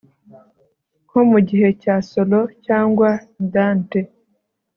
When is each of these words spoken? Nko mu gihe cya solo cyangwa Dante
Nko 1.07 1.19
mu 1.29 1.39
gihe 1.47 1.67
cya 1.81 1.95
solo 2.09 2.39
cyangwa 2.65 3.09
Dante 3.53 3.99